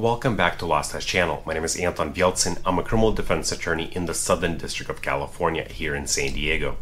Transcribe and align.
Welcome 0.00 0.34
back 0.34 0.58
to 0.58 0.64
Lost 0.66 0.92
Hash 0.92 1.04
Channel. 1.04 1.42
My 1.44 1.52
name 1.52 1.62
is 1.62 1.76
Anton 1.76 2.14
Vialtsin. 2.14 2.58
I'm 2.64 2.78
a 2.78 2.82
criminal 2.82 3.12
defense 3.12 3.52
attorney 3.52 3.92
in 3.94 4.06
the 4.06 4.14
Southern 4.14 4.56
District 4.56 4.90
of 4.90 5.02
California 5.02 5.64
here 5.64 5.94
in 5.94 6.06
San 6.06 6.32
Diego. 6.32 6.78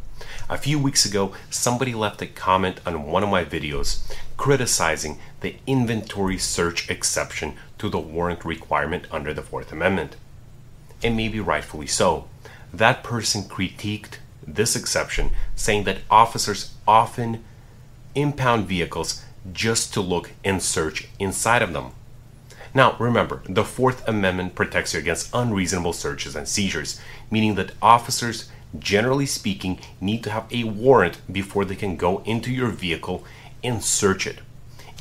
A 0.48 0.56
few 0.56 0.78
weeks 0.78 1.04
ago, 1.04 1.34
somebody 1.50 1.94
left 1.94 2.22
a 2.22 2.28
comment 2.28 2.80
on 2.86 3.08
one 3.08 3.24
of 3.24 3.28
my 3.28 3.44
videos 3.44 4.08
criticizing 4.36 5.18
the 5.40 5.56
inventory 5.66 6.38
search 6.38 6.88
exception 6.88 7.56
to 7.78 7.88
the 7.88 7.98
warrant 7.98 8.44
requirement 8.44 9.08
under 9.10 9.34
the 9.34 9.42
Fourth 9.42 9.72
Amendment. 9.72 10.14
And 11.02 11.16
maybe 11.16 11.40
rightfully 11.40 11.88
so. 11.88 12.28
That 12.72 13.02
person 13.02 13.42
critiqued 13.42 14.18
this 14.46 14.76
exception, 14.76 15.30
saying 15.56 15.82
that 15.84 16.02
officers 16.08 16.72
often 16.86 17.42
impound 18.14 18.68
vehicles 18.68 19.24
just 19.52 19.92
to 19.94 20.00
look 20.00 20.30
and 20.44 20.62
search 20.62 21.08
inside 21.18 21.62
of 21.62 21.72
them. 21.72 21.90
Now, 22.78 22.94
remember, 23.00 23.42
the 23.48 23.64
Fourth 23.64 24.06
Amendment 24.06 24.54
protects 24.54 24.94
you 24.94 25.00
against 25.00 25.34
unreasonable 25.34 25.92
searches 25.92 26.36
and 26.36 26.46
seizures, 26.46 27.00
meaning 27.28 27.56
that 27.56 27.72
officers, 27.82 28.48
generally 28.78 29.26
speaking, 29.26 29.80
need 30.00 30.22
to 30.22 30.30
have 30.30 30.46
a 30.52 30.62
warrant 30.62 31.20
before 31.28 31.64
they 31.64 31.74
can 31.74 31.96
go 31.96 32.22
into 32.24 32.52
your 32.52 32.68
vehicle 32.68 33.24
and 33.64 33.82
search 33.82 34.28
it. 34.28 34.38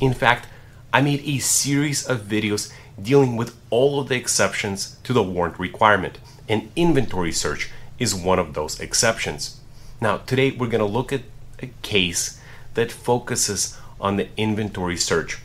In 0.00 0.12
fact, 0.12 0.48
I 0.92 1.02
made 1.02 1.20
a 1.20 1.38
series 1.38 2.04
of 2.04 2.22
videos 2.22 2.72
dealing 3.00 3.36
with 3.36 3.54
all 3.70 4.00
of 4.00 4.08
the 4.08 4.16
exceptions 4.16 4.96
to 5.04 5.12
the 5.12 5.22
warrant 5.22 5.60
requirement, 5.60 6.18
and 6.48 6.72
inventory 6.74 7.30
search 7.30 7.70
is 7.96 8.12
one 8.12 8.40
of 8.40 8.54
those 8.54 8.80
exceptions. 8.80 9.60
Now, 10.00 10.16
today 10.16 10.50
we're 10.50 10.66
going 10.66 10.80
to 10.80 10.98
look 10.98 11.12
at 11.12 11.22
a 11.62 11.68
case 11.82 12.40
that 12.74 12.90
focuses 12.90 13.78
on 14.00 14.16
the 14.16 14.30
inventory 14.36 14.96
search 14.96 15.38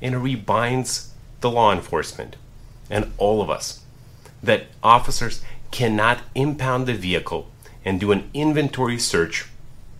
and 0.00 0.16
it 0.16 0.18
reminds 0.18 1.11
the 1.42 1.50
law 1.50 1.72
enforcement, 1.72 2.36
and 2.88 3.12
all 3.18 3.42
of 3.42 3.50
us 3.50 3.82
that 4.42 4.66
officers 4.82 5.42
cannot 5.70 6.20
impound 6.34 6.86
the 6.86 6.94
vehicle 6.94 7.48
and 7.84 8.00
do 8.00 8.12
an 8.12 8.28
inventory 8.34 8.98
search 8.98 9.46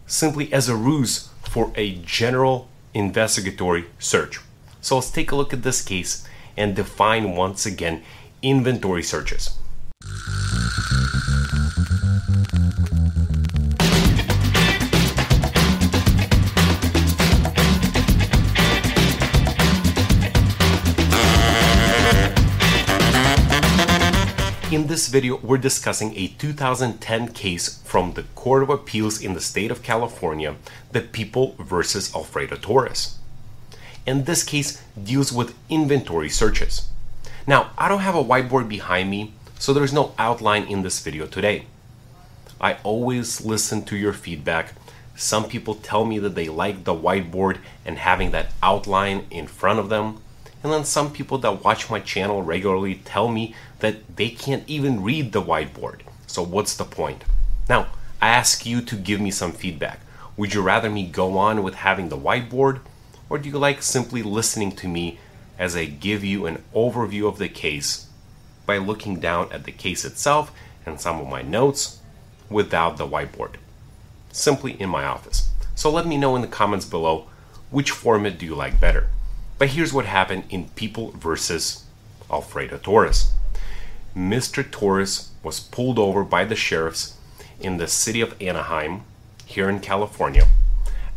simply 0.07 0.53
as 0.53 0.69
a 0.69 0.77
ruse 0.77 1.29
for 1.43 1.73
a 1.77 1.95
general 1.97 2.69
investigatory 2.95 3.85
search. 3.99 4.41
So 4.81 4.97
let's 4.97 5.11
take 5.11 5.31
a 5.31 5.37
look 5.37 5.53
at 5.53 5.63
this 5.63 5.83
case 5.83 6.27
and 6.57 6.77
define 6.77 7.37
once 7.37 7.67
again 7.67 8.03
inventory 8.43 9.03
searches. 9.03 9.59
In 24.73 24.87
this 24.87 25.09
video, 25.09 25.37
we're 25.37 25.59
discussing 25.59 26.17
a 26.17 26.29
2010 26.29 27.35
case 27.35 27.83
from 27.85 28.15
the 28.15 28.23
Court 28.35 28.63
of 28.63 28.71
Appeals 28.71 29.21
in 29.21 29.35
the 29.35 29.41
state 29.43 29.71
of 29.71 29.83
California, 29.83 30.57
the 30.93 31.03
People 31.03 31.57
versus 31.59 32.11
Alfredo 32.15 32.57
Torres. 32.57 33.19
And 34.07 34.25
this 34.25 34.43
case 34.43 34.83
deals 34.97 35.31
with 35.31 35.55
inventory 35.69 36.31
searches. 36.31 36.89
Now, 37.47 37.73
I 37.77 37.87
don't 37.87 38.01
have 38.01 38.15
a 38.15 38.25
whiteboard 38.25 38.67
behind 38.67 39.11
me, 39.11 39.35
so 39.59 39.75
there's 39.75 39.93
no 39.93 40.15
outline 40.19 40.65
in 40.65 40.81
this 40.81 41.01
video 41.01 41.27
today. 41.27 41.67
I 42.59 42.79
always 42.83 43.45
listen 43.45 43.85
to 43.85 43.97
your 43.99 44.15
feedback. 44.15 44.73
Some 45.15 45.51
people 45.51 45.75
tell 45.75 46.07
me 46.07 46.19
that 46.21 46.35
they 46.35 46.49
like 46.49 46.85
the 46.85 46.95
whiteboard 46.95 47.59
and 47.85 47.99
having 47.99 48.31
that 48.31 48.53
outline 48.63 49.27
in 49.31 49.49
front 49.49 49.81
of 49.81 49.91
them. 49.91 50.23
And 50.63 50.73
then 50.73 50.85
some 50.85 51.13
people 51.13 51.39
that 51.39 51.65
watch 51.65 51.91
my 51.91 51.99
channel 51.99 52.41
regularly 52.41 52.95
tell 53.05 53.29
me 53.29 53.55
that 53.83 54.17
they 54.17 54.31
can't 54.31 54.63
even 54.69 55.03
read 55.03 55.33
the 55.33 55.43
whiteboard. 55.43 56.03
So, 56.29 56.41
what's 56.41 56.77
the 56.77 56.85
point? 56.85 57.25
Now, 57.69 57.89
I 58.23 58.29
ask 58.29 58.65
you 58.65 58.81
to 58.81 58.95
give 58.95 59.21
me 59.21 59.33
some 59.33 59.51
feedback. 59.51 60.01
Would 60.37 60.55
you 60.55 60.63
rather 60.63 60.89
me 60.89 61.05
go 61.05 61.37
on 61.37 61.65
with 61.65 61.75
having 61.75 62.09
the 62.09 62.17
whiteboard, 62.17 62.79
or 63.29 63.39
do 63.39 63.49
you 63.49 63.59
like 63.59 63.83
simply 63.83 64.23
listening 64.23 64.71
to 64.77 64.89
me 64.89 65.19
as 65.59 65.75
I 65.75 65.87
give 65.87 66.23
you 66.23 66.47
an 66.47 66.63
overview 66.73 67.27
of 67.27 67.39
the 67.39 67.49
case 67.49 68.07
by 68.67 68.79
looking 68.79 69.19
down 69.19 69.53
at 69.53 69.65
the 69.65 69.73
case 69.73 70.05
itself 70.05 70.53
and 70.87 71.01
some 71.01 71.21
of 71.21 71.29
my 71.29 71.43
notes 71.43 71.99
without 72.49 72.99
the 72.99 73.07
whiteboard? 73.07 73.57
Simply 74.31 74.81
in 74.81 74.91
my 74.91 75.05
office. 75.05 75.51
So, 75.75 75.91
let 75.91 76.07
me 76.07 76.17
know 76.17 76.37
in 76.37 76.43
the 76.43 76.47
comments 76.47 76.87
below 76.87 77.27
which 77.73 77.91
format 77.91 78.39
do 78.39 78.47
you 78.47 78.55
like 78.55 78.79
better. 78.79 79.09
But 79.59 79.71
here's 79.71 79.93
what 79.93 80.07
happened 80.07 80.45
in 80.51 80.69
People 80.71 81.11
versus 81.11 81.85
Alfredo 82.31 82.79
Torres. 82.79 83.33
Mr. 84.17 84.69
Torres 84.69 85.31
was 85.43 85.61
pulled 85.61 85.99
over 85.99 86.23
by 86.23 86.45
the 86.45 86.57
sheriffs 86.57 87.17
in 87.61 87.79
the 87.79 87.89
city 87.89 88.21
of 88.21 88.41
Anaheim, 88.41 89.03
here 89.47 89.69
in 89.69 89.81
California, 89.81 90.47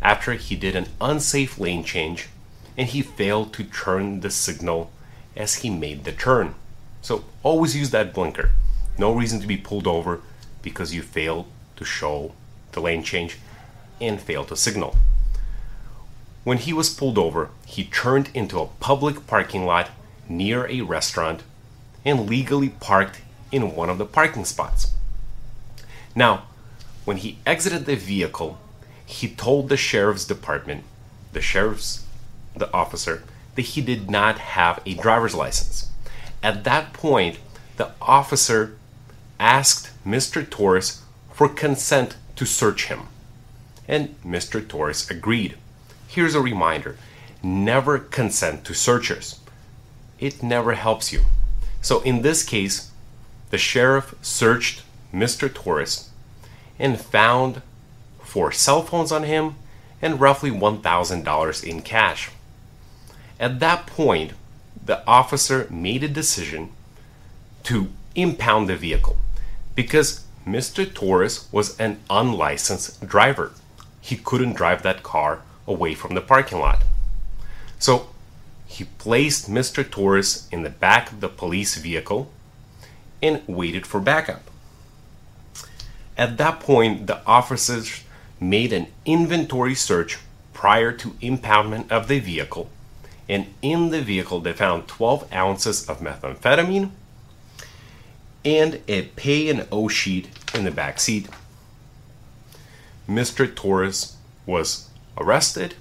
after 0.00 0.34
he 0.34 0.56
did 0.56 0.76
an 0.76 0.88
unsafe 1.00 1.58
lane 1.58 1.84
change 1.84 2.28
and 2.76 2.88
he 2.88 3.02
failed 3.02 3.52
to 3.54 3.64
turn 3.64 4.20
the 4.20 4.30
signal 4.30 4.90
as 5.34 5.56
he 5.56 5.70
made 5.70 6.04
the 6.04 6.12
turn. 6.12 6.54
So 7.00 7.24
always 7.42 7.76
use 7.76 7.90
that 7.90 8.12
blinker. 8.12 8.50
No 8.98 9.14
reason 9.14 9.40
to 9.40 9.46
be 9.46 9.56
pulled 9.56 9.86
over 9.86 10.20
because 10.62 10.94
you 10.94 11.02
failed 11.02 11.46
to 11.76 11.84
show 11.84 12.32
the 12.72 12.80
lane 12.80 13.02
change 13.02 13.38
and 14.00 14.20
failed 14.20 14.48
to 14.48 14.56
signal. 14.56 14.96
When 16.44 16.58
he 16.58 16.72
was 16.72 16.94
pulled 16.94 17.18
over, 17.18 17.50
he 17.66 17.84
turned 17.84 18.30
into 18.34 18.60
a 18.60 18.66
public 18.66 19.26
parking 19.26 19.64
lot 19.66 19.90
near 20.28 20.66
a 20.68 20.82
restaurant 20.82 21.42
and 22.06 22.30
legally 22.30 22.68
parked 22.68 23.20
in 23.50 23.74
one 23.74 23.90
of 23.90 23.98
the 23.98 24.06
parking 24.06 24.44
spots. 24.44 24.92
Now, 26.14 26.44
when 27.04 27.18
he 27.18 27.38
exited 27.44 27.84
the 27.84 27.96
vehicle, 27.96 28.58
he 29.04 29.28
told 29.28 29.68
the 29.68 29.76
sheriff's 29.76 30.24
department, 30.24 30.84
the 31.32 31.42
sheriff's 31.42 32.04
the 32.56 32.72
officer, 32.72 33.24
that 33.56 33.62
he 33.62 33.80
did 33.80 34.08
not 34.08 34.38
have 34.38 34.80
a 34.86 34.94
driver's 34.94 35.34
license. 35.34 35.90
At 36.42 36.64
that 36.64 36.92
point, 36.92 37.38
the 37.76 37.90
officer 38.00 38.76
asked 39.38 39.90
Mr. 40.06 40.48
Torres 40.48 41.02
for 41.32 41.48
consent 41.48 42.16
to 42.36 42.46
search 42.46 42.86
him. 42.86 43.08
And 43.88 44.14
Mr. 44.24 44.66
Torres 44.66 45.10
agreed. 45.10 45.56
Here's 46.08 46.34
a 46.34 46.40
reminder 46.40 46.96
never 47.42 47.98
consent 47.98 48.64
to 48.64 48.74
searchers. 48.74 49.38
It 50.18 50.42
never 50.42 50.72
helps 50.72 51.12
you. 51.12 51.22
So 51.86 52.00
in 52.00 52.22
this 52.22 52.42
case, 52.42 52.90
the 53.50 53.58
sheriff 53.58 54.16
searched 54.20 54.82
Mr. 55.14 55.48
Torres 55.54 56.10
and 56.80 57.00
found 57.00 57.62
four 58.24 58.50
cell 58.50 58.82
phones 58.82 59.12
on 59.12 59.22
him 59.22 59.54
and 60.02 60.20
roughly 60.20 60.50
$1,000 60.50 61.64
in 61.64 61.82
cash. 61.82 62.30
At 63.38 63.60
that 63.60 63.86
point, 63.86 64.32
the 64.84 65.06
officer 65.06 65.68
made 65.70 66.02
a 66.02 66.08
decision 66.08 66.70
to 67.62 67.90
impound 68.16 68.68
the 68.68 68.74
vehicle 68.74 69.18
because 69.76 70.24
Mr. 70.44 70.92
Torres 70.92 71.46
was 71.52 71.78
an 71.78 72.00
unlicensed 72.10 73.06
driver. 73.06 73.52
He 74.00 74.16
couldn't 74.16 74.56
drive 74.56 74.82
that 74.82 75.04
car 75.04 75.42
away 75.68 75.94
from 75.94 76.16
the 76.16 76.20
parking 76.20 76.58
lot. 76.58 76.82
So 77.78 78.08
he 78.66 78.84
placed 78.84 79.50
Mr. 79.50 79.88
Torres 79.88 80.48
in 80.50 80.62
the 80.62 80.70
back 80.70 81.12
of 81.12 81.20
the 81.20 81.28
police 81.28 81.76
vehicle 81.76 82.30
and 83.22 83.42
waited 83.46 83.86
for 83.86 84.00
backup. 84.00 84.42
At 86.18 86.36
that 86.38 86.60
point, 86.60 87.06
the 87.06 87.24
officers 87.26 88.02
made 88.40 88.72
an 88.72 88.88
inventory 89.04 89.74
search 89.74 90.18
prior 90.52 90.92
to 90.92 91.10
impoundment 91.22 91.90
of 91.90 92.08
the 92.08 92.18
vehicle, 92.18 92.70
and 93.28 93.46
in 93.62 93.90
the 93.90 94.02
vehicle, 94.02 94.40
they 94.40 94.52
found 94.52 94.88
12 94.88 95.32
ounces 95.32 95.88
of 95.88 96.00
methamphetamine 96.00 96.90
and 98.44 98.80
a 98.88 99.02
pay 99.02 99.48
and 99.48 99.66
O 99.72 99.88
sheet 99.88 100.28
in 100.54 100.64
the 100.64 100.70
back 100.70 101.00
seat. 101.00 101.28
Mr. 103.08 103.52
Torres 103.52 104.16
was 104.46 104.88
arrested 105.18 105.74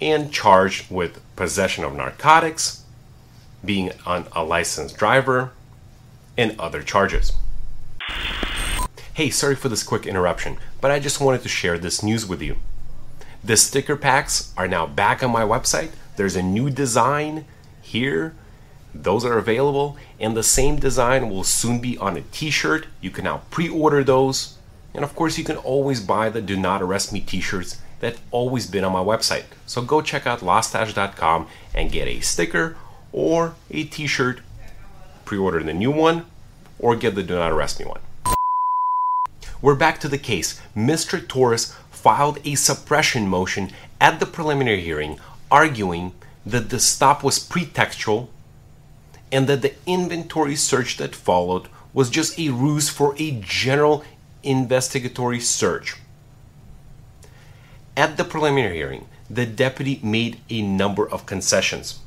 and 0.00 0.32
charged 0.32 0.90
with 0.90 1.20
possession 1.36 1.84
of 1.84 1.94
narcotics, 1.94 2.84
being 3.64 3.90
an 4.06 4.26
unlicensed 4.34 4.96
driver, 4.96 5.52
and 6.36 6.58
other 6.58 6.82
charges. 6.82 7.32
Hey, 9.14 9.30
sorry 9.30 9.54
for 9.54 9.68
this 9.68 9.82
quick 9.82 10.06
interruption, 10.06 10.56
but 10.80 10.90
I 10.90 10.98
just 10.98 11.20
wanted 11.20 11.42
to 11.42 11.48
share 11.48 11.78
this 11.78 12.02
news 12.02 12.26
with 12.26 12.40
you. 12.40 12.56
The 13.44 13.56
sticker 13.56 13.96
packs 13.96 14.52
are 14.56 14.68
now 14.68 14.86
back 14.86 15.22
on 15.22 15.30
my 15.30 15.42
website. 15.42 15.90
There's 16.16 16.36
a 16.36 16.42
new 16.42 16.70
design 16.70 17.44
here. 17.82 18.34
Those 18.94 19.24
are 19.24 19.38
available, 19.38 19.96
and 20.18 20.36
the 20.36 20.42
same 20.42 20.76
design 20.76 21.30
will 21.30 21.44
soon 21.44 21.80
be 21.80 21.96
on 21.98 22.16
a 22.16 22.22
t 22.22 22.50
shirt. 22.50 22.86
You 23.00 23.10
can 23.10 23.24
now 23.24 23.42
pre 23.50 23.68
order 23.68 24.02
those. 24.02 24.56
And 24.92 25.04
of 25.04 25.14
course, 25.14 25.38
you 25.38 25.44
can 25.44 25.56
always 25.56 26.00
buy 26.00 26.30
the 26.30 26.42
Do 26.42 26.56
Not 26.56 26.82
Arrest 26.82 27.12
Me 27.12 27.20
t 27.20 27.40
shirts 27.40 27.80
that's 28.00 28.18
always 28.30 28.66
been 28.66 28.84
on 28.84 28.92
my 28.92 29.02
website. 29.02 29.44
So 29.66 29.82
go 29.82 30.02
check 30.02 30.26
out 30.26 30.40
losthash.com 30.40 31.46
and 31.74 31.92
get 31.92 32.08
a 32.08 32.20
sticker 32.20 32.76
or 33.12 33.54
a 33.70 33.84
t 33.84 34.06
shirt, 34.06 34.40
pre 35.24 35.38
order 35.38 35.62
the 35.62 35.74
new 35.74 35.90
one, 35.90 36.26
or 36.78 36.96
get 36.96 37.14
the 37.14 37.22
Do 37.22 37.36
Not 37.36 37.52
Arrest 37.52 37.78
Me 37.78 37.86
one. 37.86 38.00
We're 39.62 39.74
back 39.74 40.00
to 40.00 40.08
the 40.08 40.18
case. 40.18 40.60
Mr. 40.74 41.26
Torres 41.26 41.74
filed 41.90 42.38
a 42.44 42.54
suppression 42.54 43.28
motion 43.28 43.70
at 44.00 44.18
the 44.18 44.26
preliminary 44.26 44.80
hearing 44.80 45.20
arguing 45.50 46.12
that 46.46 46.70
the 46.70 46.80
stop 46.80 47.22
was 47.22 47.38
pretextual 47.38 48.28
and 49.30 49.46
that 49.46 49.62
the 49.62 49.74
inventory 49.86 50.56
search 50.56 50.96
that 50.96 51.14
followed 51.14 51.68
was 51.92 52.08
just 52.08 52.38
a 52.38 52.48
ruse 52.48 52.88
for 52.88 53.14
a 53.18 53.32
general 53.42 54.04
investigatory 54.42 55.40
search. 55.40 55.96
At 57.96 58.16
the 58.16 58.24
preliminary 58.24 58.76
hearing, 58.76 59.06
the 59.28 59.46
deputy 59.46 60.00
made 60.02 60.40
a 60.48 60.62
number 60.62 61.08
of 61.08 61.26
concessions. 61.26 61.98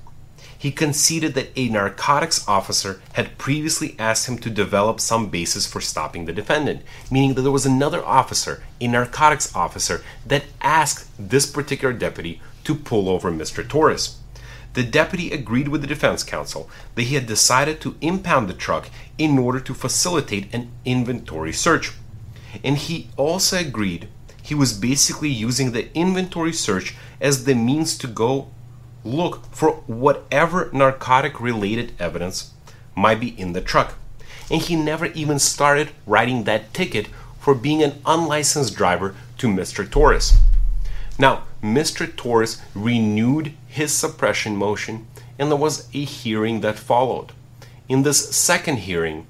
He 0.57 0.71
conceded 0.71 1.33
that 1.33 1.51
a 1.57 1.67
narcotics 1.67 2.47
officer 2.47 3.01
had 3.13 3.37
previously 3.37 3.97
asked 3.99 4.29
him 4.29 4.37
to 4.39 4.49
develop 4.49 5.01
some 5.01 5.29
basis 5.29 5.67
for 5.67 5.81
stopping 5.81 6.23
the 6.23 6.31
defendant, 6.31 6.83
meaning 7.11 7.33
that 7.33 7.41
there 7.41 7.51
was 7.51 7.65
another 7.65 8.03
officer, 8.05 8.63
a 8.79 8.87
narcotics 8.87 9.53
officer, 9.53 10.03
that 10.25 10.45
asked 10.61 11.09
this 11.19 11.45
particular 11.45 11.93
deputy 11.93 12.41
to 12.63 12.75
pull 12.75 13.09
over 13.09 13.29
Mr. 13.29 13.67
Torres. 13.67 14.15
The 14.73 14.83
deputy 14.83 15.31
agreed 15.31 15.67
with 15.67 15.81
the 15.81 15.87
defense 15.87 16.23
counsel 16.23 16.69
that 16.95 17.03
he 17.03 17.15
had 17.15 17.27
decided 17.27 17.81
to 17.81 17.97
impound 17.99 18.47
the 18.47 18.53
truck 18.53 18.89
in 19.17 19.37
order 19.37 19.59
to 19.59 19.73
facilitate 19.73 20.53
an 20.53 20.71
inventory 20.85 21.51
search. 21.51 21.91
And 22.63 22.77
he 22.77 23.09
also 23.17 23.59
agreed 23.59 24.07
he 24.43 24.53
was 24.53 24.73
basically 24.73 25.29
using 25.29 25.71
the 25.71 25.91
inventory 25.95 26.51
search 26.51 26.95
as 27.21 27.45
the 27.45 27.55
means 27.55 27.97
to 27.97 28.07
go 28.07 28.49
look 29.05 29.45
for 29.55 29.71
whatever 29.87 30.69
narcotic 30.73 31.39
related 31.39 31.93
evidence 31.97 32.51
might 32.95 33.21
be 33.21 33.39
in 33.39 33.53
the 33.53 33.61
truck. 33.61 33.95
And 34.51 34.61
he 34.61 34.75
never 34.75 35.05
even 35.07 35.39
started 35.39 35.91
writing 36.05 36.43
that 36.43 36.73
ticket 36.73 37.07
for 37.39 37.55
being 37.55 37.81
an 37.81 38.01
unlicensed 38.05 38.75
driver 38.75 39.15
to 39.37 39.47
Mr. 39.47 39.89
Torres. 39.89 40.37
Now, 41.17 41.43
Mr. 41.61 42.13
Torres 42.13 42.61
renewed 42.75 43.53
his 43.67 43.93
suppression 43.93 44.57
motion, 44.57 45.07
and 45.39 45.49
there 45.49 45.57
was 45.57 45.87
a 45.93 46.03
hearing 46.03 46.59
that 46.61 46.77
followed. 46.77 47.31
In 47.87 48.03
this 48.03 48.35
second 48.35 48.79
hearing, 48.79 49.25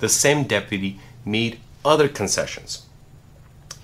the 0.00 0.08
same 0.08 0.44
deputy 0.44 1.00
made 1.24 1.60
other 1.82 2.08
concessions. 2.08 2.86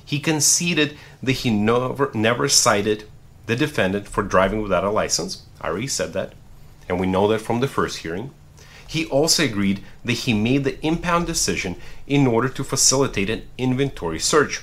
He 0.07 0.21
conceded 0.21 0.97
that 1.23 1.33
he 1.33 1.51
never, 1.51 2.11
never 2.15 2.49
cited 2.49 3.05
the 3.47 3.57
defendant 3.57 4.07
for 4.07 4.23
driving 4.23 4.63
without 4.63 4.85
a 4.85 4.91
license. 4.91 5.43
I 5.61 5.69
already 5.69 5.89
said 5.89 6.13
that, 6.13 6.33
and 6.89 7.01
we 7.01 7.09
know 7.09 7.27
that 7.29 7.41
from 7.41 7.61
the 7.61 7.69
first 7.69 7.99
hearing. 7.99 8.31
He 8.87 9.05
also 9.07 9.45
agreed 9.45 9.83
that 10.05 10.13
he 10.13 10.33
made 10.33 10.63
the 10.63 10.85
impound 10.87 11.27
decision 11.27 11.75
in 12.07 12.27
order 12.27 12.49
to 12.49 12.63
facilitate 12.63 13.29
an 13.29 13.43
inventory 13.59 14.21
search, 14.21 14.63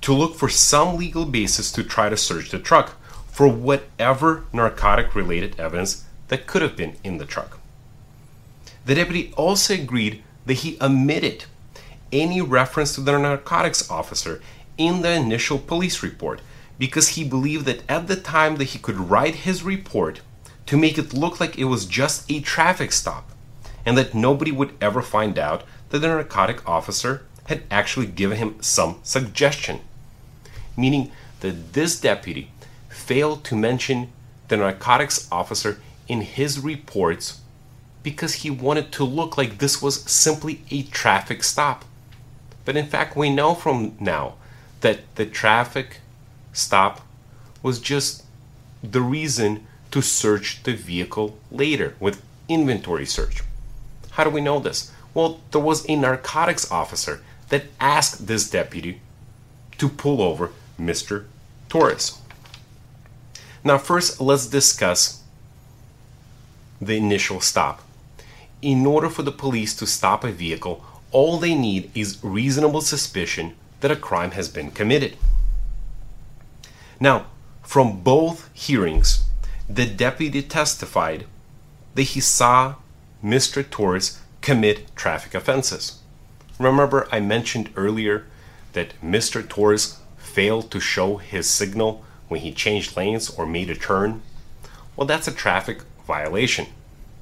to 0.00 0.14
look 0.14 0.36
for 0.36 0.48
some 0.48 0.96
legal 0.96 1.24
basis 1.24 1.72
to 1.72 1.82
try 1.82 2.08
to 2.08 2.16
search 2.16 2.50
the 2.50 2.58
truck 2.60 2.94
for 3.26 3.48
whatever 3.48 4.44
narcotic 4.52 5.16
related 5.16 5.58
evidence 5.58 6.04
that 6.28 6.46
could 6.46 6.62
have 6.62 6.76
been 6.76 6.96
in 7.02 7.18
the 7.18 7.26
truck. 7.26 7.58
The 8.86 8.94
deputy 8.94 9.32
also 9.36 9.74
agreed 9.74 10.22
that 10.46 10.54
he 10.54 10.78
omitted 10.80 11.46
any 12.12 12.40
reference 12.40 12.94
to 12.94 13.00
the 13.00 13.18
narcotics 13.18 13.90
officer 13.90 14.40
in 14.76 15.02
the 15.02 15.12
initial 15.12 15.58
police 15.58 16.02
report 16.02 16.40
because 16.78 17.10
he 17.10 17.24
believed 17.24 17.66
that 17.66 17.82
at 17.88 18.08
the 18.08 18.16
time 18.16 18.56
that 18.56 18.64
he 18.64 18.78
could 18.78 18.96
write 18.96 19.36
his 19.36 19.62
report 19.62 20.20
to 20.66 20.76
make 20.76 20.98
it 20.98 21.14
look 21.14 21.40
like 21.40 21.58
it 21.58 21.64
was 21.64 21.86
just 21.86 22.30
a 22.30 22.40
traffic 22.40 22.92
stop 22.92 23.30
and 23.86 23.96
that 23.98 24.14
nobody 24.14 24.50
would 24.50 24.72
ever 24.80 25.02
find 25.02 25.38
out 25.38 25.62
that 25.90 25.98
the 25.98 26.08
narcotic 26.08 26.66
officer 26.68 27.22
had 27.44 27.62
actually 27.70 28.06
given 28.06 28.38
him 28.38 28.56
some 28.60 28.98
suggestion. 29.02 29.80
Meaning 30.76 31.12
that 31.40 31.74
this 31.74 32.00
deputy 32.00 32.50
failed 32.88 33.44
to 33.44 33.54
mention 33.54 34.10
the 34.48 34.56
narcotics 34.56 35.28
officer 35.30 35.80
in 36.08 36.22
his 36.22 36.58
reports 36.58 37.40
because 38.02 38.34
he 38.34 38.50
wanted 38.50 38.92
to 38.92 39.04
look 39.04 39.36
like 39.36 39.58
this 39.58 39.80
was 39.80 40.02
simply 40.02 40.62
a 40.70 40.82
traffic 40.84 41.42
stop. 41.42 41.84
But 42.64 42.76
in 42.76 42.86
fact, 42.86 43.16
we 43.16 43.30
know 43.30 43.54
from 43.54 43.96
now 44.00 44.34
that 44.84 45.00
the 45.14 45.24
traffic 45.24 46.00
stop 46.52 47.00
was 47.62 47.80
just 47.80 48.22
the 48.82 49.00
reason 49.00 49.66
to 49.90 50.02
search 50.02 50.62
the 50.64 50.74
vehicle 50.74 51.38
later 51.50 51.94
with 51.98 52.22
inventory 52.50 53.06
search. 53.06 53.42
How 54.10 54.24
do 54.24 54.30
we 54.30 54.42
know 54.42 54.58
this? 54.58 54.92
Well, 55.14 55.40
there 55.52 55.62
was 55.62 55.88
a 55.88 55.96
narcotics 55.96 56.70
officer 56.70 57.22
that 57.48 57.64
asked 57.80 58.26
this 58.26 58.50
deputy 58.50 59.00
to 59.78 59.88
pull 59.88 60.20
over 60.20 60.50
Mr. 60.78 61.24
Torres. 61.70 62.18
Now, 63.64 63.78
first, 63.78 64.20
let's 64.20 64.46
discuss 64.46 65.22
the 66.78 66.96
initial 66.98 67.40
stop. 67.40 67.80
In 68.60 68.84
order 68.84 69.08
for 69.08 69.22
the 69.22 69.32
police 69.32 69.74
to 69.76 69.86
stop 69.86 70.24
a 70.24 70.30
vehicle, 70.30 70.84
all 71.10 71.38
they 71.38 71.54
need 71.54 71.90
is 71.94 72.22
reasonable 72.22 72.82
suspicion 72.82 73.54
that 73.84 73.90
a 73.90 73.96
crime 73.96 74.30
has 74.30 74.48
been 74.48 74.70
committed. 74.70 75.14
Now, 76.98 77.26
from 77.62 78.00
both 78.00 78.48
hearings, 78.54 79.24
the 79.68 79.84
deputy 79.84 80.40
testified 80.40 81.26
that 81.94 82.14
he 82.14 82.20
saw 82.20 82.76
Mr. 83.22 83.62
Torres 83.68 84.22
commit 84.40 84.96
traffic 84.96 85.34
offenses. 85.34 85.98
Remember, 86.58 87.06
I 87.12 87.20
mentioned 87.20 87.68
earlier 87.76 88.24
that 88.72 88.98
Mr. 89.04 89.46
Torres 89.46 89.98
failed 90.16 90.70
to 90.70 90.80
show 90.80 91.18
his 91.18 91.46
signal 91.46 92.02
when 92.28 92.40
he 92.40 92.52
changed 92.54 92.96
lanes 92.96 93.28
or 93.28 93.44
made 93.44 93.68
a 93.68 93.74
turn? 93.74 94.22
Well, 94.96 95.06
that's 95.06 95.28
a 95.28 95.32
traffic 95.32 95.82
violation. 96.06 96.68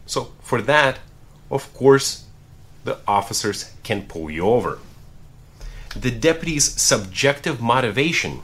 So, 0.06 0.30
for 0.40 0.62
that, 0.62 1.00
of 1.50 1.74
course, 1.74 2.26
the 2.84 2.98
officers 3.08 3.72
can 3.82 4.02
pull 4.02 4.30
you 4.30 4.46
over. 4.46 4.78
The 5.96 6.10
deputy's 6.10 6.80
subjective 6.80 7.60
motivation 7.60 8.42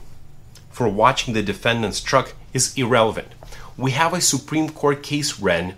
for 0.69 0.87
watching 0.87 1.33
the 1.33 1.41
defendant's 1.41 2.01
truck 2.01 2.33
is 2.53 2.77
irrelevant. 2.77 3.29
We 3.77 3.91
have 3.91 4.13
a 4.13 4.21
Supreme 4.21 4.69
Court 4.69 5.03
case, 5.03 5.33
Whren, 5.39 5.75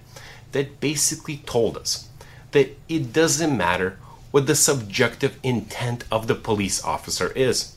that 0.51 0.79
basically 0.79 1.37
told 1.37 1.77
us 1.77 2.09
that 2.51 2.77
it 2.89 3.13
doesn't 3.13 3.55
matter 3.55 3.97
what 4.31 4.47
the 4.47 4.55
subjective 4.55 5.37
intent 5.43 6.03
of 6.11 6.27
the 6.27 6.35
police 6.35 6.83
officer 6.83 7.31
is 7.33 7.75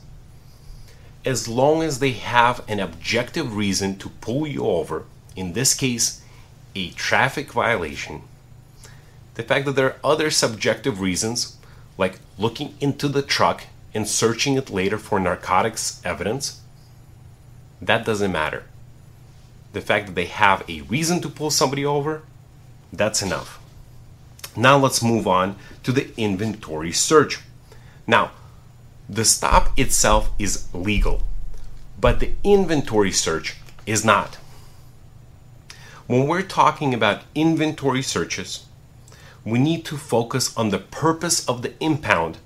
as 1.25 1.47
long 1.47 1.81
as 1.81 1.99
they 1.99 2.11
have 2.11 2.63
an 2.67 2.79
objective 2.79 3.55
reason 3.55 3.97
to 3.97 4.09
pull 4.21 4.45
you 4.45 4.63
over, 4.65 5.05
in 5.35 5.53
this 5.53 5.73
case, 5.73 6.21
a 6.75 6.91
traffic 6.91 7.51
violation, 7.51 8.21
the 9.33 9.43
fact 9.43 9.65
that 9.65 9.71
there 9.71 9.93
are 9.93 9.99
other 10.03 10.29
subjective 10.29 11.01
reasons, 11.01 11.57
like 11.97 12.19
looking 12.37 12.75
into 12.79 13.07
the 13.07 13.23
truck 13.23 13.63
and 13.95 14.07
searching 14.07 14.55
it 14.55 14.69
later 14.69 14.97
for 14.97 15.19
narcotics 15.19 16.01
evidence, 16.03 16.59
that 17.81 18.05
doesn't 18.05 18.31
matter. 18.31 18.65
The 19.71 19.81
fact 19.81 20.07
that 20.07 20.15
they 20.15 20.25
have 20.25 20.69
a 20.69 20.81
reason 20.81 21.21
to 21.21 21.29
pull 21.29 21.49
somebody 21.49 21.85
over, 21.85 22.23
that's 22.91 23.21
enough. 23.21 23.59
Now 24.55 24.77
let's 24.77 25.01
move 25.01 25.27
on 25.27 25.55
to 25.83 25.93
the 25.93 26.11
inventory 26.17 26.91
search. 26.91 27.39
Now, 28.05 28.31
the 29.09 29.25
stop 29.25 29.77
itself 29.79 30.29
is 30.37 30.67
legal, 30.73 31.23
but 31.99 32.19
the 32.19 32.33
inventory 32.43 33.11
search 33.11 33.55
is 33.85 34.03
not. 34.03 34.35
When 36.07 36.27
we're 36.27 36.41
talking 36.41 36.93
about 36.93 37.23
inventory 37.33 38.01
searches, 38.01 38.65
we 39.45 39.57
need 39.59 39.85
to 39.85 39.97
focus 39.97 40.55
on 40.57 40.69
the 40.69 40.79
purpose 40.79 41.47
of 41.47 41.61
the 41.61 41.73
impound 41.79 42.39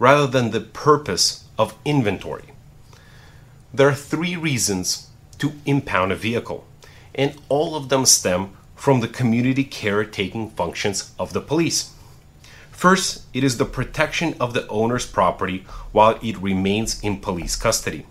rather 0.00 0.26
than 0.26 0.50
the 0.50 0.60
purpose 0.60 1.44
of 1.56 1.76
inventory. 1.84 2.46
There 3.72 3.88
are 3.88 3.94
three 3.94 4.34
reasons 4.34 5.08
to 5.38 5.52
impound 5.64 6.10
a 6.10 6.16
vehicle, 6.16 6.66
and 7.14 7.36
all 7.48 7.76
of 7.76 7.90
them 7.90 8.04
stem 8.04 8.50
from 8.74 9.00
the 9.00 9.08
community 9.08 9.62
caretaking 9.62 10.50
functions 10.50 11.12
of 11.18 11.32
the 11.34 11.40
police. 11.40 11.92
First, 12.72 13.26
it 13.34 13.44
is 13.44 13.58
the 13.58 13.66
protection 13.66 14.34
of 14.40 14.54
the 14.54 14.66
owner's 14.68 15.04
property 15.04 15.66
while 15.92 16.18
it 16.22 16.38
remains 16.38 16.98
in 17.02 17.20
police 17.20 17.54
custody. 17.54 18.06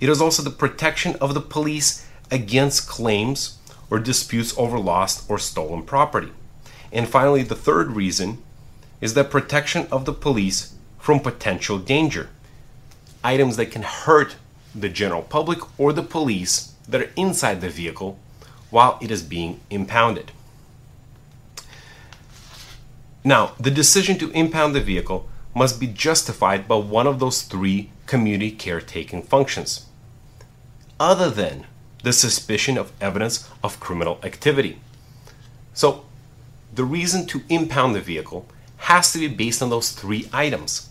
It 0.00 0.08
is 0.08 0.22
also 0.22 0.42
the 0.42 0.50
protection 0.50 1.14
of 1.20 1.34
the 1.34 1.42
police 1.42 2.06
against 2.30 2.88
claims 2.88 3.58
or 3.90 3.98
disputes 3.98 4.54
over 4.56 4.78
lost 4.78 5.28
or 5.28 5.38
stolen 5.38 5.82
property. 5.82 6.32
And 6.90 7.06
finally, 7.06 7.42
the 7.42 7.54
third 7.54 7.92
reason 7.92 8.42
is 9.00 9.14
the 9.14 9.24
protection 9.24 9.86
of 9.90 10.04
the 10.04 10.12
police 10.12 10.74
from 10.98 11.20
potential 11.20 11.78
danger. 11.78 12.28
Items 13.22 13.56
that 13.56 13.70
can 13.70 13.82
hurt 13.82 14.36
the 14.74 14.88
general 14.88 15.22
public 15.22 15.58
or 15.78 15.92
the 15.92 16.02
police 16.02 16.74
that 16.88 17.02
are 17.02 17.10
inside 17.16 17.60
the 17.60 17.68
vehicle 17.68 18.18
while 18.70 18.98
it 19.00 19.10
is 19.10 19.22
being 19.22 19.60
impounded. 19.70 20.32
Now, 23.24 23.52
the 23.58 23.70
decision 23.70 24.18
to 24.18 24.30
impound 24.30 24.74
the 24.74 24.80
vehicle 24.80 25.28
must 25.54 25.80
be 25.80 25.86
justified 25.86 26.68
by 26.68 26.76
one 26.76 27.06
of 27.06 27.18
those 27.18 27.42
three 27.42 27.90
community 28.06 28.50
caretaking 28.50 29.22
functions, 29.22 29.86
other 31.00 31.30
than 31.30 31.66
the 32.04 32.12
suspicion 32.12 32.78
of 32.78 32.92
evidence 33.00 33.48
of 33.62 33.80
criminal 33.80 34.20
activity. 34.22 34.80
So, 35.74 36.04
the 36.74 36.84
reason 36.84 37.26
to 37.26 37.42
impound 37.48 37.94
the 37.94 38.00
vehicle 38.00 38.46
has 38.88 39.12
to 39.12 39.18
be 39.18 39.28
based 39.28 39.60
on 39.60 39.68
those 39.68 39.92
three 39.92 40.26
items, 40.32 40.88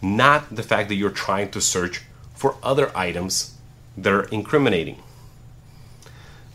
not 0.00 0.56
the 0.56 0.62
fact 0.62 0.88
that 0.88 0.94
you're 0.94 1.10
trying 1.10 1.50
to 1.50 1.60
search 1.60 2.00
for 2.34 2.56
other 2.62 2.90
items 2.96 3.58
that 3.94 4.10
are 4.10 4.24
incriminating. 4.28 5.02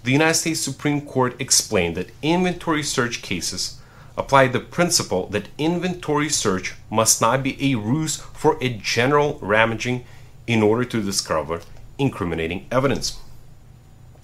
The 0.04 0.12
United 0.12 0.34
States 0.34 0.60
Supreme 0.60 1.02
Court 1.02 1.40
explained 1.40 1.98
that 1.98 2.10
inventory 2.24 2.82
search 2.82 3.22
cases 3.22 3.80
apply 4.18 4.48
the 4.48 4.60
principle 4.60 5.28
that 5.28 5.50
inventory 5.60 6.30
search 6.30 6.74
must 6.90 7.22
not 7.22 7.44
be 7.44 7.54
a 7.72 7.78
ruse 7.78 8.16
for 8.34 8.58
a 8.60 8.70
general 8.70 9.38
rummaging 9.40 10.04
in 10.48 10.64
order 10.64 10.84
to 10.86 11.04
discover 11.04 11.62
incriminating 12.00 12.66
evidence. 12.72 13.20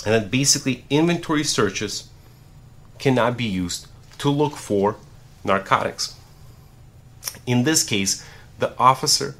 And 0.03 0.15
that 0.15 0.31
basically 0.31 0.85
inventory 0.89 1.43
searches 1.43 2.09
cannot 2.97 3.37
be 3.37 3.45
used 3.45 3.85
to 4.17 4.31
look 4.31 4.53
for 4.53 4.95
narcotics. 5.43 6.16
In 7.47 7.63
this 7.63 7.83
case, 7.83 8.23
the 8.59 8.77
officer 8.77 9.35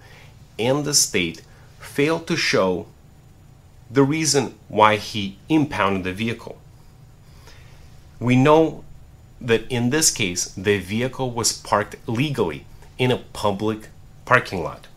and 0.57 0.85
the 0.85 0.95
state 0.95 1.43
failed 1.79 2.25
to 2.27 2.35
show 2.35 2.87
the 3.91 4.03
reason 4.03 4.55
why 4.67 4.95
he 4.95 5.37
impounded 5.49 6.03
the 6.03 6.13
vehicle. 6.13 6.57
We 8.19 8.35
know 8.35 8.83
that 9.39 9.67
in 9.69 9.91
this 9.91 10.09
case, 10.09 10.45
the 10.55 10.79
vehicle 10.79 11.31
was 11.31 11.53
parked 11.53 11.95
legally 12.07 12.65
in 12.97 13.11
a 13.11 13.17
public 13.17 13.89
parking 14.25 14.63
lot. 14.63 14.87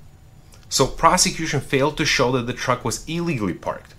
So 0.68 0.86
prosecution 0.86 1.60
failed 1.60 1.96
to 1.98 2.04
show 2.04 2.32
that 2.32 2.46
the 2.46 2.52
truck 2.52 2.84
was 2.84 3.04
illegally 3.08 3.54
parked. 3.54 3.94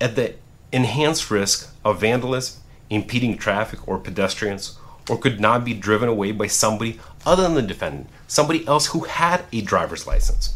At 0.00 0.16
the 0.16 0.36
enhanced 0.72 1.30
risk 1.30 1.74
of 1.84 2.00
vandalism, 2.00 2.62
impeding 2.88 3.36
traffic 3.36 3.86
or 3.86 3.98
pedestrians, 3.98 4.78
or 5.08 5.18
could 5.18 5.40
not 5.40 5.64
be 5.64 5.74
driven 5.74 6.08
away 6.08 6.32
by 6.32 6.46
somebody 6.46 6.98
other 7.26 7.42
than 7.42 7.54
the 7.54 7.62
defendant, 7.62 8.08
somebody 8.26 8.66
else 8.66 8.86
who 8.86 9.00
had 9.00 9.44
a 9.52 9.60
driver's 9.60 10.06
license. 10.06 10.54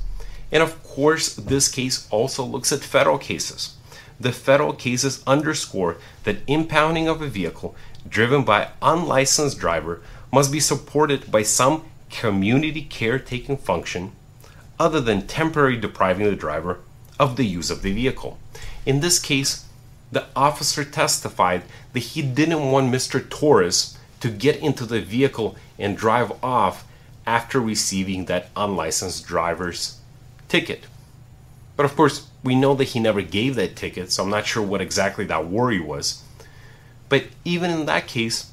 And 0.52 0.62
of 0.62 0.82
course, 0.82 1.34
this 1.34 1.68
case 1.68 2.06
also 2.10 2.44
looks 2.44 2.72
at 2.72 2.80
federal 2.80 3.18
cases. 3.18 3.74
The 4.18 4.32
federal 4.32 4.72
cases 4.72 5.22
underscore 5.26 5.98
that 6.24 6.38
impounding 6.46 7.08
of 7.08 7.20
a 7.20 7.28
vehicle 7.28 7.74
driven 8.08 8.44
by 8.44 8.68
unlicensed 8.80 9.58
driver 9.58 10.02
must 10.32 10.52
be 10.52 10.60
supported 10.60 11.30
by 11.30 11.42
some 11.42 11.84
community 12.10 12.82
caretaking 12.82 13.56
function 13.56 14.12
other 14.78 15.00
than 15.00 15.26
temporarily 15.26 15.78
depriving 15.78 16.26
the 16.26 16.36
driver 16.36 16.78
of 17.18 17.36
the 17.36 17.46
use 17.46 17.70
of 17.70 17.82
the 17.82 17.92
vehicle. 17.92 18.38
In 18.84 19.00
this 19.00 19.18
case, 19.18 19.64
the 20.12 20.26
officer 20.36 20.84
testified 20.84 21.62
that 21.92 22.00
he 22.00 22.22
didn't 22.22 22.70
want 22.70 22.92
Mr. 22.92 23.28
Torres 23.28 23.95
to 24.26 24.32
get 24.32 24.56
into 24.56 24.84
the 24.84 25.00
vehicle 25.00 25.54
and 25.78 25.96
drive 25.96 26.32
off 26.42 26.84
after 27.28 27.60
receiving 27.60 28.24
that 28.24 28.48
unlicensed 28.56 29.24
driver's 29.24 30.00
ticket. 30.48 30.82
But 31.76 31.86
of 31.86 31.94
course, 31.94 32.26
we 32.42 32.56
know 32.56 32.74
that 32.74 32.88
he 32.88 32.98
never 32.98 33.22
gave 33.22 33.54
that 33.54 33.76
ticket, 33.76 34.10
so 34.10 34.24
I'm 34.24 34.30
not 34.30 34.46
sure 34.46 34.64
what 34.64 34.80
exactly 34.80 35.24
that 35.26 35.46
worry 35.46 35.78
was. 35.78 36.24
But 37.08 37.26
even 37.44 37.70
in 37.70 37.86
that 37.86 38.08
case, 38.08 38.50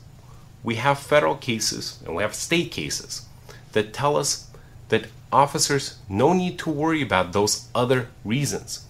we 0.64 0.76
have 0.76 1.00
federal 1.00 1.36
cases 1.36 2.00
and 2.06 2.16
we 2.16 2.22
have 2.22 2.36
state 2.36 2.72
cases 2.72 3.26
that 3.72 3.94
tell 3.94 4.16
us 4.16 4.52
that 4.90 5.08
officers 5.32 5.98
no 6.08 6.34
need 6.34 6.60
to 6.60 6.70
worry 6.70 7.02
about 7.02 7.34
those 7.34 7.68
other 7.74 8.10
reasons. 8.24 8.86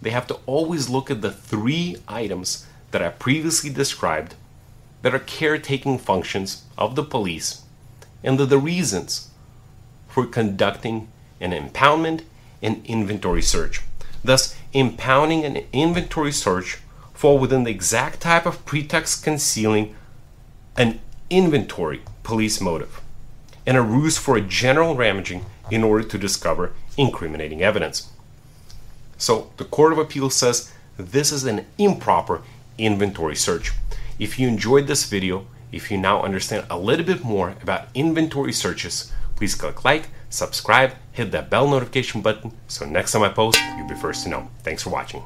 They 0.00 0.10
have 0.10 0.28
to 0.28 0.38
always 0.46 0.88
look 0.88 1.10
at 1.10 1.20
the 1.20 1.32
three 1.32 1.96
items 2.06 2.64
that 2.92 3.02
I 3.02 3.08
previously 3.08 3.70
described 3.70 4.36
that 5.02 5.14
are 5.14 5.20
caretaking 5.20 5.98
functions 5.98 6.64
of 6.76 6.94
the 6.94 7.02
police 7.02 7.62
and 8.22 8.38
the 8.38 8.58
reasons 8.58 9.30
for 10.08 10.26
conducting 10.26 11.08
an 11.40 11.52
impoundment 11.52 12.22
and 12.62 12.84
inventory 12.84 13.42
search. 13.42 13.82
Thus, 14.24 14.56
impounding 14.72 15.44
and 15.44 15.64
inventory 15.72 16.32
search 16.32 16.78
fall 17.14 17.38
within 17.38 17.64
the 17.64 17.70
exact 17.70 18.20
type 18.20 18.46
of 18.46 18.64
pretext 18.66 19.24
concealing 19.24 19.94
an 20.76 21.00
inventory 21.30 22.00
police 22.22 22.60
motive 22.60 23.00
and 23.66 23.76
a 23.76 23.82
ruse 23.82 24.18
for 24.18 24.36
a 24.36 24.40
general 24.40 24.96
rummaging 24.96 25.44
in 25.70 25.84
order 25.84 26.02
to 26.04 26.18
discover 26.18 26.72
incriminating 26.96 27.62
evidence. 27.62 28.10
So, 29.18 29.50
the 29.56 29.64
Court 29.64 29.92
of 29.92 29.98
Appeal 29.98 30.30
says 30.30 30.72
this 30.96 31.32
is 31.32 31.44
an 31.44 31.66
improper 31.76 32.42
inventory 32.78 33.36
search. 33.36 33.72
If 34.18 34.36
you 34.36 34.48
enjoyed 34.48 34.88
this 34.88 35.04
video, 35.04 35.46
if 35.70 35.90
you 35.90 35.98
now 35.98 36.22
understand 36.22 36.66
a 36.70 36.78
little 36.78 37.06
bit 37.06 37.22
more 37.22 37.54
about 37.62 37.88
inventory 37.94 38.52
searches, 38.52 39.12
please 39.36 39.54
click 39.54 39.84
like, 39.84 40.08
subscribe, 40.28 40.94
hit 41.12 41.30
that 41.30 41.50
bell 41.50 41.68
notification 41.68 42.20
button 42.20 42.52
so 42.66 42.84
next 42.84 43.12
time 43.12 43.22
I 43.22 43.28
post, 43.28 43.60
you'll 43.76 43.88
be 43.88 43.94
first 43.94 44.24
to 44.24 44.30
know. 44.30 44.50
Thanks 44.64 44.82
for 44.82 44.90
watching. 44.90 45.22